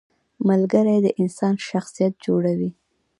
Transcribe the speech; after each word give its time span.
•ملګری 0.47 0.97
د 1.05 1.07
انسان 1.21 1.53
شخصیت 1.69 2.13
جوړوي. 2.25 2.71